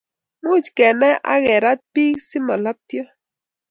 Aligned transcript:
much 0.47 0.67
kenai 0.77 1.15
akerat 1.33 1.79
piik 1.93 2.17
si 2.29 2.37
malaptio 2.47 3.03